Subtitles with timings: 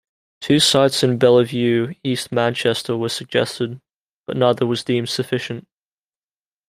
[0.39, 3.79] Two sites in Belle Vue, East Manchester were suggested,
[4.25, 5.67] but neither was deemed sufficient.